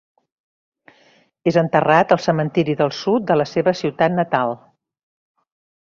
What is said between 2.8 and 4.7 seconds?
del Sud de la seva ciutat natal.